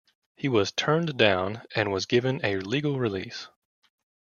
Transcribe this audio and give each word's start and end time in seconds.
He 0.35 0.47
was 0.49 0.71
turned 0.71 1.15
down 1.15 1.61
and 1.75 1.91
was 1.91 2.07
given 2.07 2.43
a 2.43 2.55
legal 2.57 2.97
release. 2.97 3.49